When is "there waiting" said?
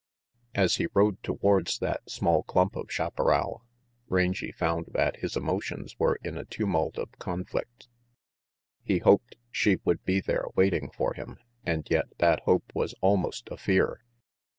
10.19-10.89